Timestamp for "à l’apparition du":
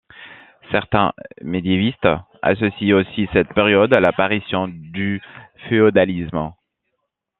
3.95-5.21